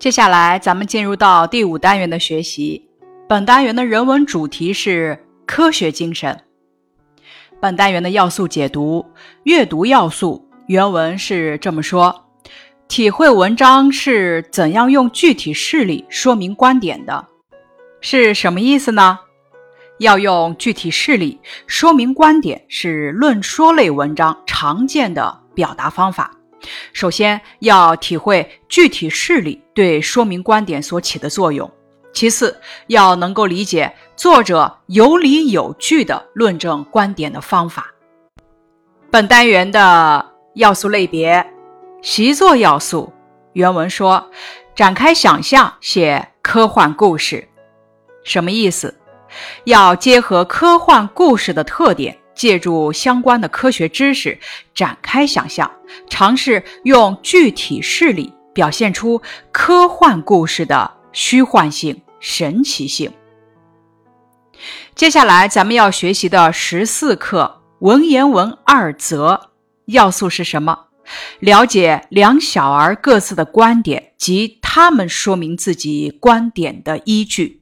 [0.00, 2.88] 接下来，咱们进入到第五单元的学习。
[3.28, 6.40] 本单元的人文主题是科学精神。
[7.60, 9.04] 本单元的要素解读：
[9.42, 10.48] 阅读要素。
[10.68, 12.18] 原文是这么说：
[12.88, 17.26] 体会文章是怎样用具体事例说明观点的，
[18.00, 19.18] 是什么意思呢？
[19.98, 26.39] 要用具体事例说明观点，是论说类文章常见的表达方法。
[26.92, 31.70] 首先要体会具体事例对说明观点所起的作用，
[32.12, 37.86] 其次要能够理解作者有理有据的论证观点的方法。
[39.10, 41.44] 本单元的要素类别，
[42.02, 43.12] 习作要素。
[43.54, 44.30] 原文说：
[44.76, 47.48] 展开想象写科幻故事，
[48.22, 48.94] 什么意思？
[49.64, 52.16] 要结合科幻故事的特点。
[52.40, 54.38] 借助相关的科学知识
[54.74, 55.70] 展开想象，
[56.08, 59.20] 尝试用具体事例表现出
[59.52, 63.12] 科幻故事的虚幻性、神奇性。
[64.94, 69.50] 接下来咱们要学习的十四课文言文二则
[69.84, 70.86] 要素是什么？
[71.40, 77.60] 了解两小儿各自的观点及他们说明自己观点的依据。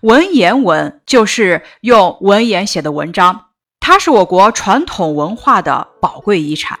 [0.00, 3.48] 文言文就是用文言写的文章。
[3.92, 6.78] 它是我国传统文化的宝贵遗产，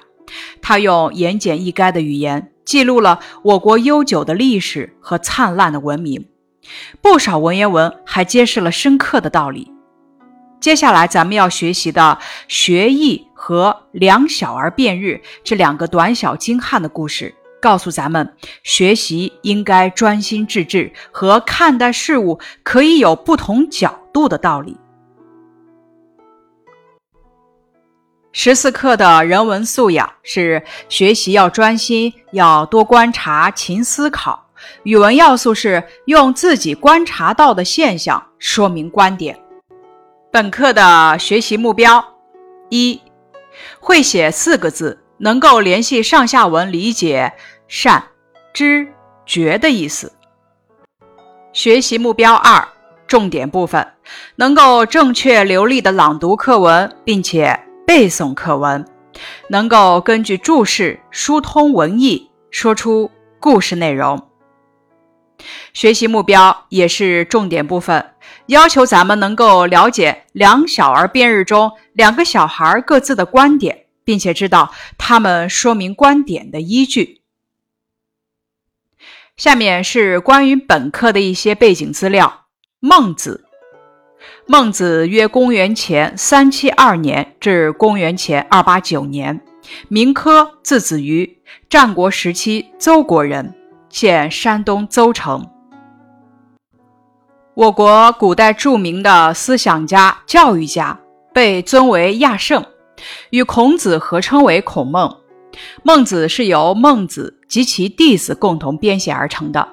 [0.62, 6.28] 它用言简意赅的语言记录了我国悠久的历史和灿烂的文明。
[7.02, 9.72] 不少文言文还揭示了深刻的道理。
[10.60, 12.16] 接下来咱们要学习的
[12.46, 24.76] 《学艺》和《两小儿辩日》这两个短小精悍的故事，告诉咱们学习应该专心致志和看待事物可以有不同角度的道理。
[28.32, 34.48] 十四课的人文素养是学习要专心，要多观察、勤思考。
[34.84, 39.36] 语文要素是用自己观察到的现象说明观点。
[40.30, 42.04] 本课的学习目标：
[42.68, 43.00] 一、
[43.80, 47.32] 会写四个字，能够联系上下文理解
[47.66, 48.04] “善、
[48.52, 48.86] 知、
[49.26, 50.12] 觉”的意思。
[51.52, 52.68] 学习目标二：
[53.08, 53.84] 重点部分，
[54.36, 57.58] 能够正确流利的朗读课文，并且。
[57.90, 58.86] 背诵课文，
[59.48, 64.28] 能够根据注释疏通文意，说出故事内容。
[65.72, 68.12] 学习目标也是重点部分，
[68.46, 77.22] 要求咱们能够了解两小儿辩日中两个小孩各自的观点，并且知道他们说明观点的依据。
[79.36, 82.46] 下面是关于本课的一些背景资料：
[82.78, 83.49] 孟子。
[84.46, 89.40] 孟子约公元前三七二年至公元前二八九年，
[89.88, 91.38] 名轲，字子瑜，
[91.68, 93.54] 战国时期邹国人，
[93.88, 95.46] 现山东邹城。
[97.54, 100.98] 我国古代著名的思想家、教育家，
[101.32, 102.64] 被尊为亚圣，
[103.30, 105.16] 与孔子合称为孔孟。
[105.82, 109.68] 孟子是由孟子及其弟子共同编写而成的。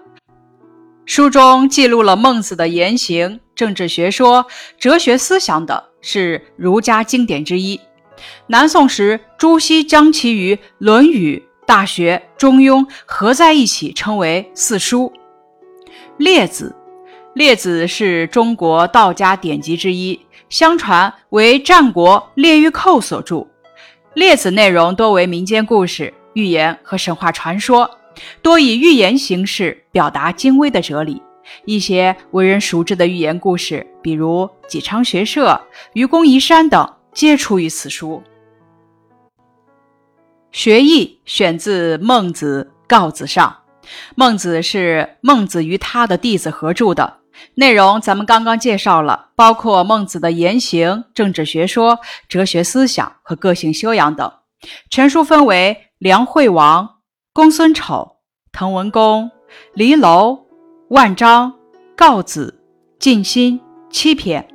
[1.08, 4.46] 书中记录了孟子的言行、政治学说、
[4.78, 7.80] 哲学思想等，是儒家经典之一。
[8.48, 15.14] 南宋时，朱熹将其与《论语》《大学》《中庸》合在一起，称为四书。
[16.18, 16.76] 列子，
[17.34, 20.20] 列子是中国道家典籍之一，
[20.50, 23.48] 相传为战国列御寇所著。
[24.14, 27.97] 列子内容多为民间故事、寓言和神话传说。
[28.42, 31.22] 多以寓言形式表达精微的哲理，
[31.66, 35.60] 一些为人熟知的寓言故事，比如纪昌学社、
[35.94, 38.22] 愚公移山等，皆出于此书。
[40.52, 43.58] 学艺选自《孟子·告子上》，
[44.16, 47.18] 孟子是孟子与他的弟子合著的，
[47.56, 54.32] 内容咱们刚刚介绍了，包括孟子的言行、政治学说、哲学思想和个性修养等。
[54.90, 56.97] 全书分为梁惠王。
[57.38, 58.16] 公孙丑、
[58.52, 59.30] 滕文公、
[59.76, 60.44] 离娄、
[60.90, 61.54] 万章、
[61.96, 62.60] 告子、
[62.98, 64.48] 尽心七篇。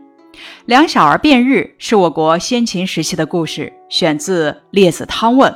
[0.66, 5.52] 两小儿辩日是我国先秦时期的故事，选自《列子汤问》。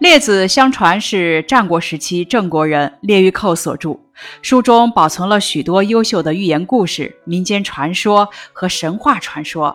[0.00, 3.98] 列子相传是战国时期郑国人列御寇所著，
[4.42, 9.74] 书中保存了许多优秀的寓言故事、民间传说和神话传说。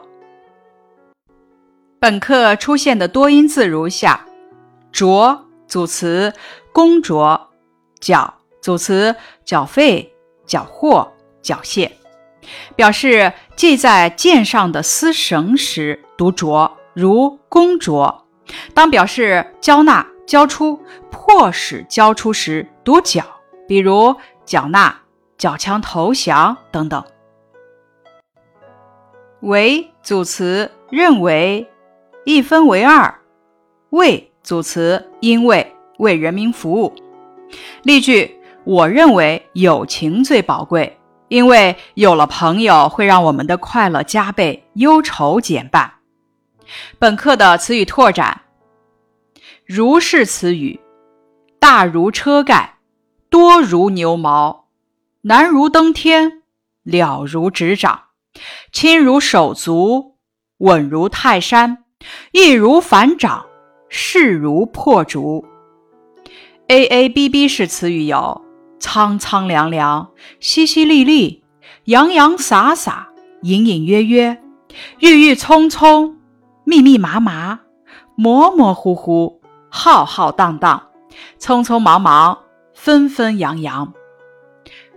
[1.97, 4.23] 本课出现的多音字如下：
[4.91, 6.33] 拙组词。
[6.71, 7.51] 公卓，
[8.01, 9.15] 缴组词
[9.45, 10.13] 缴费、
[10.45, 11.09] 缴获、
[11.41, 11.89] 缴械，
[12.75, 18.25] 表示系在剑上的丝绳时读着，如公卓；
[18.73, 23.23] 当表示交纳、交出、迫使交出时读缴，
[23.69, 24.13] 比如
[24.45, 24.99] 缴纳、
[25.37, 27.01] 缴枪投降等等。
[29.39, 31.71] 为组词，认为，
[32.25, 33.21] 一分为二。
[33.91, 36.93] 为组词，因为为人民服务。
[37.81, 40.97] 例句：我认为友情最宝贵，
[41.29, 45.91] 因为有了朋友会让我们的快乐加倍，忧愁减半。
[46.99, 48.41] 本课的词语拓展：
[49.65, 50.79] 如是词语，
[51.59, 52.75] 大如车盖，
[53.31, 54.67] 多如牛毛，
[55.21, 56.43] 难如登天，
[56.83, 58.03] 了如指掌。
[58.71, 60.17] 轻如手足，
[60.57, 61.85] 稳如泰山，
[62.31, 63.45] 易如反掌，
[63.97, 65.45] 势如破竹。
[66.67, 68.41] a a b b 式词语有：
[68.77, 70.09] 苍苍凉凉、
[70.41, 71.39] 淅淅沥沥、
[71.85, 73.07] 洋洋洒洒、
[73.43, 74.41] 隐隐约约、
[74.99, 76.17] 郁郁葱葱、
[76.65, 77.61] 密密麻麻、
[78.15, 79.39] 模模糊糊、
[79.69, 80.89] 浩浩荡荡、
[81.39, 82.39] 匆匆忙忙、
[82.73, 83.93] 纷纷扬扬。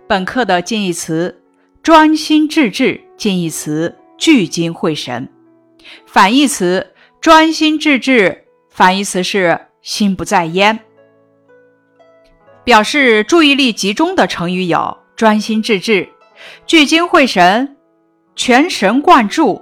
[0.09, 1.41] 本课的近义词：
[1.81, 3.05] 专心致志。
[3.15, 5.29] 近义词聚精会神，
[6.05, 10.79] 反义词专心致志，反义词是心不在焉。
[12.63, 16.07] 表示注意力集中的成语有专心致志、
[16.67, 17.75] 聚精会神、
[18.35, 19.61] 全神贯注、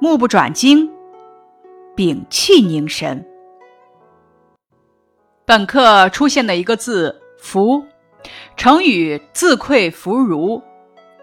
[0.00, 0.90] 目不转睛、
[1.94, 3.24] 屏气凝神。
[5.44, 7.84] 本课出现的一个字“福”，
[8.56, 10.60] 成语自愧弗如。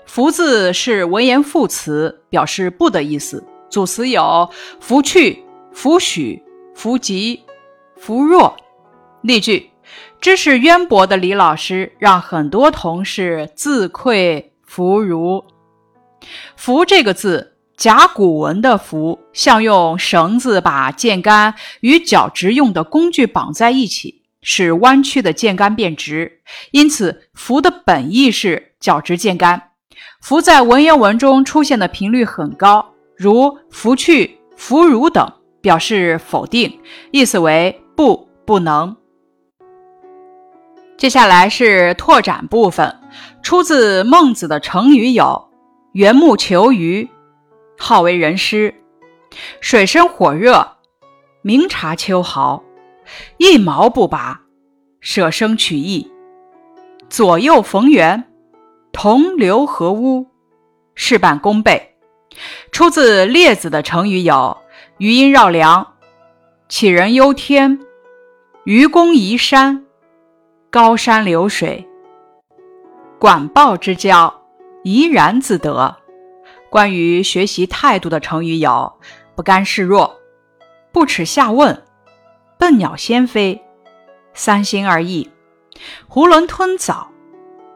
[0.06, 3.44] 福字是文言副词，表示不的意思。
[3.70, 4.50] 组词有
[4.80, 6.44] 福去、福许、
[6.74, 7.44] 福吉、
[7.98, 8.56] 福弱。
[9.22, 9.70] 例句：
[10.20, 15.44] 知识渊博的李老师让很多同事自愧弗如。
[16.56, 26.42] 福这个字，甲骨文的福，像用绳子把箭杆与脚直用的工具绑在一起，使弯曲的箭杆变直。
[26.72, 29.70] 因此，福的本意是脚直箭杆。
[30.22, 36.80] 福在文言文中出现的频率很高，如福去、福如等，表示否定，
[37.12, 38.96] 意思为不、不能。
[40.98, 43.00] 接下来是拓展部分，
[43.42, 45.50] 出自孟子的成语有：
[45.94, 47.10] 缘木求鱼，
[47.78, 48.74] 好为人师；
[49.62, 50.78] 水深火热，
[51.42, 52.64] 明察秋毫；
[53.38, 54.42] 一毛不拔，
[55.00, 56.12] 舍生取义；
[57.10, 58.28] 左右逢源。
[58.94, 60.28] 同流合污，
[60.96, 61.96] 事半功倍。
[62.74, 64.58] 出自列子的成语有：
[65.02, 65.96] 余音绕梁、
[66.70, 67.80] 杞人忧天、
[68.66, 69.84] 愚公移山、
[70.70, 71.88] 高山流水、
[73.18, 74.44] 管鲍之交、
[74.84, 75.98] 怡然自得。
[76.70, 78.94] 关于学习态度的成语有：
[79.36, 80.20] 不甘示弱、
[80.92, 81.84] 不耻下问、
[82.60, 83.60] 笨鸟先飞、
[84.36, 85.32] 三心二意、
[86.10, 87.10] 囫囵吞枣、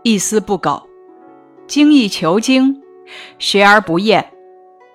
[0.04, 0.88] 一丝不苟。
[1.66, 2.84] 精益求精，
[3.40, 4.32] 学而不厌，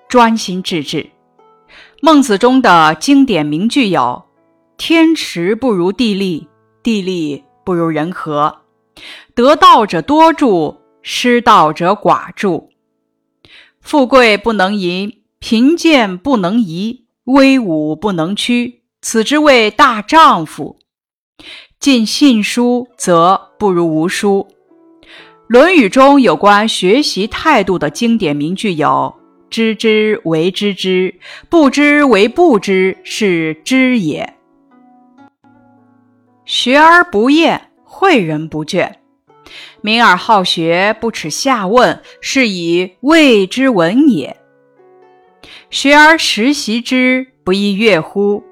[0.07, 1.10] 专心致志。
[2.03, 4.23] 孟子中的经典名句有
[4.75, 6.47] ：“天时不如地利，
[6.81, 8.61] 地利不如人和。
[9.35, 12.71] 得道者多助，失道者寡助。
[13.81, 18.81] 富贵不能淫，贫贱不能移，威武不能屈。
[19.03, 20.79] 此之谓大丈夫。
[21.79, 24.47] 尽信书，则不如无书。”
[25.47, 29.13] 《论语》中有关学习态度的经典名句有
[29.51, 31.13] ：“知之为知之，
[31.49, 34.33] 不知为不知，是知也。”
[36.45, 38.93] 学而不厌，诲人不倦；
[39.81, 44.37] 敏而好学，不耻下问，是以谓之文也。
[45.69, 48.43] 学而时习之，不亦说乎？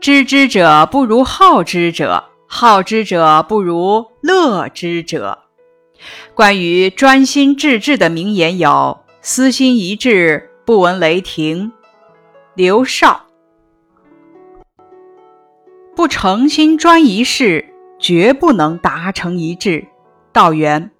[0.00, 5.38] 知之者不如好之者，好之者不如乐之者。
[6.34, 11.72] 关于专心致志的名言有：“私心一致，不闻雷霆。”
[12.56, 13.26] 刘少。
[15.94, 19.86] 不诚心专一事，绝不能达成一致。
[20.32, 20.90] 道元。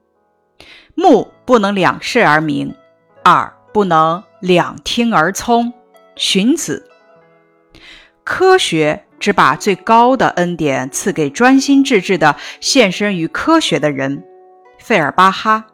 [0.95, 2.73] 目不能两视而明，
[3.25, 5.73] 耳不能两听而聪。
[6.14, 6.88] 荀子。
[8.23, 14.23] 科学只把最高的恩典赐给专心致志的献身于科学的人。
[14.79, 15.67] 费尔巴哈，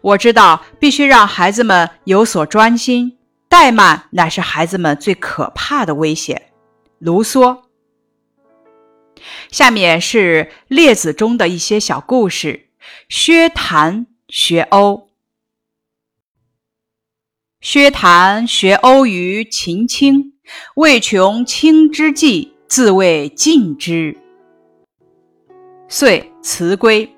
[0.00, 6.50] 我知道必须让孩子们有所专心，怠慢乃是孩子们最可怕的危险。
[6.98, 7.62] 卢梭。
[9.50, 12.68] 下面是列子中的一些小故事。
[13.08, 15.10] 薛谭学欧，
[17.60, 20.34] 薛谭学欧于秦青，
[20.76, 24.16] 为穷青之计，自谓尽之。
[25.88, 27.17] 遂辞归。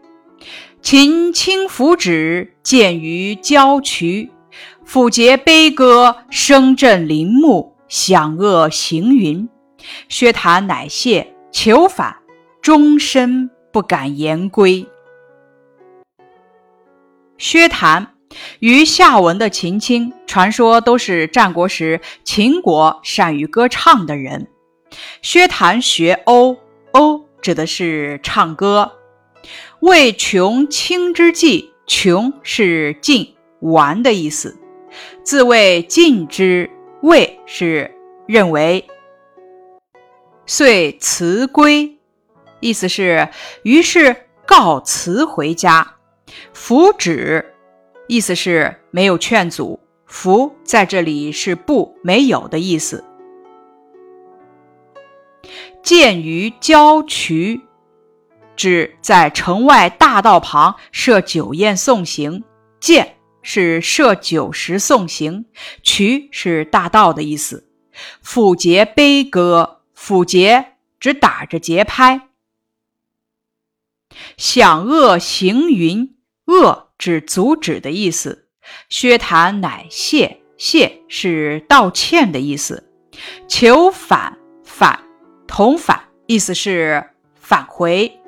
[0.82, 4.30] 秦清抚指，见于郊渠。
[4.86, 9.48] 抚节悲歌，声震林木，响遏行云。
[10.08, 12.16] 薛谭乃谢，求返，
[12.60, 14.86] 终身不敢言归。
[17.38, 18.14] 薛谭
[18.58, 24.48] 与下文的秦青，传说都是战国时秦国善于歌唱的人。
[25.22, 26.56] 薛谭学欧，
[26.92, 28.92] 欧指的是唱歌。
[29.80, 34.58] 为穷卿之计，穷是尽完的意思。
[35.22, 36.70] 自谓尽之，
[37.02, 37.90] 谓是
[38.26, 38.86] 认为，
[40.44, 41.98] 遂辞归，
[42.60, 43.28] 意思是
[43.62, 45.94] 于是告辞回家。
[46.52, 47.54] 弗止，
[48.06, 49.80] 意思是没有劝阻。
[50.04, 53.04] 弗在这里是不没有的意思。
[55.82, 57.60] 见于郊渠，
[58.60, 62.44] 指在城外大道旁设酒宴送行。
[62.78, 63.16] 见。
[63.42, 65.46] 是设酒食送行，
[65.82, 67.66] 渠是大道的意思。
[68.22, 72.28] 抚节悲歌，抚节指打着节拍。
[74.36, 76.14] 响遏行云，
[76.44, 78.48] 遏指阻止的意思。
[78.90, 82.92] 薛谭乃谢，谢是道歉的意思。
[83.48, 85.02] 求返，返
[85.46, 87.02] 同返，意思是
[87.40, 88.19] 返回。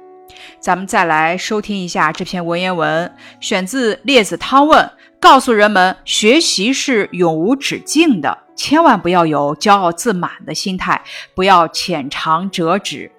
[0.62, 4.78] 咱们再来收听一下这篇文言文，选自《列子汤问》，
[5.18, 11.02] 告诉人们学习是永无止境的，千万不要有骄傲自满的心态，
[11.34, 13.10] 不要浅尝辄止。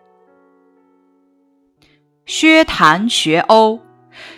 [2.26, 3.82] 薛谭学欧，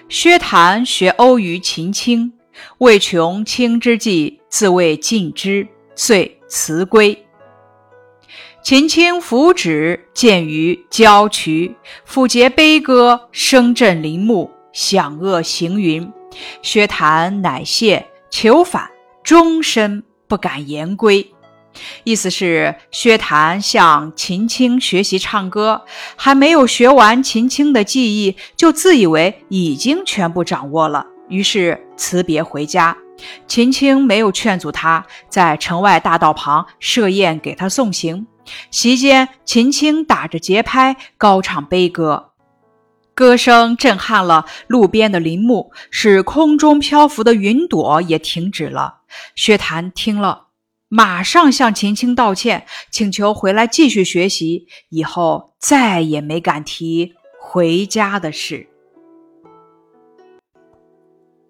[0.10, 2.34] 薛谭学欧于秦青，
[2.80, 7.25] 为穷卿之计，自谓尽之，遂辞归。
[8.66, 11.76] 秦青抚止，见于郊渠。
[12.10, 16.12] 抚节悲歌，声震林木，响遏行云。
[16.64, 18.90] 薛谭乃谢，求返，
[19.24, 21.32] 终身不敢言归。
[22.06, 25.84] 意思是，薛谭向秦青学习唱歌，
[26.16, 32.98] 还没有学完秦青的技艺，就自以为已经全部掌握了，于是辞别回家。
[33.46, 38.26] 秦青没有劝阻他，在城外大道旁设宴给他送行。
[38.72, 42.32] 席间，秦青打着节拍，高唱悲歌，
[43.14, 49.02] 歌声震撼了路边的林木，使空中漂浮的云朵也停止了。
[49.36, 50.48] 薛谭听了，
[50.90, 58.68] 马上向秦青道歉，请求回来继续学习，以后再也没敢提回家的事。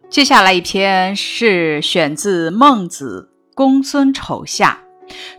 [0.08, 4.80] 接下来一篇是选自《孟子·公孙丑下》。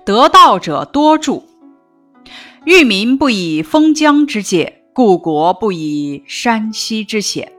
[0.04, 1.48] 得道者多助。
[2.64, 7.52] 欲民不以封疆之界，故国不以山溪之险，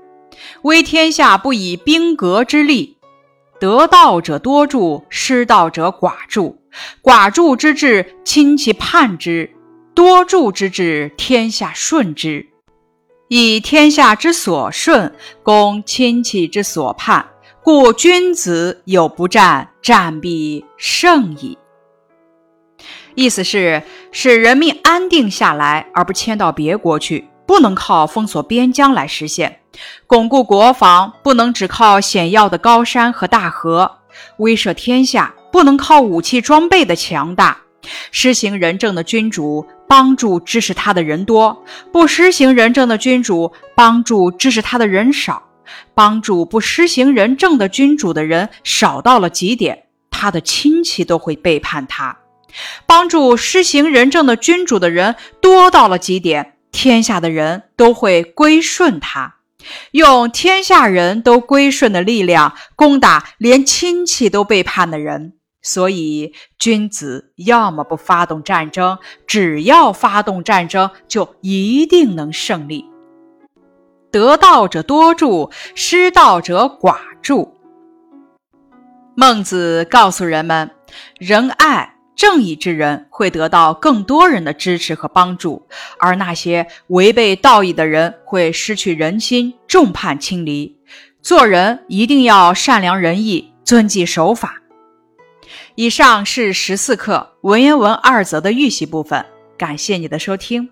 [0.63, 2.97] 威天下不以兵革之利。
[3.59, 6.61] 得道者多助，失道者寡助。
[7.01, 9.49] 寡助之至，亲戚叛之；
[9.95, 12.45] 多助之至，天下顺之。
[13.29, 17.27] 以天下之所顺，攻亲戚之所叛，
[17.63, 21.57] 故君子有不战，战必胜矣。
[23.17, 23.81] 意思是
[24.11, 29.49] 使人民安定下来，而不迁到别国去，不能靠封锁边疆来实现；
[30.05, 33.89] 巩固国防，不能只靠险要的高山和大河；
[34.37, 37.57] 威慑天下，不能靠武器装备的强大。
[38.11, 41.57] 施行仁政的君主，帮助支持他的人多；
[41.91, 45.41] 不施行仁政的君主，帮助支持他的人少。
[45.95, 52.15] 帮助不施行仁政的君主的人少到了极点，他的亲戚都会背叛他。
[52.85, 59.35] 帮助施行仁政的君主的人多到了极点，天下的人都会归顺他，
[59.91, 65.33] 用天下人都归顺的力量攻打连亲戚都背叛的人。
[65.63, 72.85] 所以，君子要么不发动战争，只要发动战争，就一定能胜利。
[74.09, 77.57] 得道者多助，失道者寡助。
[79.15, 80.71] 孟子告诉人们：
[81.19, 81.96] 仁爱。
[82.17, 85.67] 正义之人会得到更多人的支持和帮助，
[85.99, 90.75] 而那些违背道义的人会失去人心，众叛亲离。
[91.21, 94.61] 做人一定要善良仁义，遵纪守法。
[95.75, 99.23] 以上是十四课文言文二则的预习部分，
[99.55, 100.67] 感谢你的收听。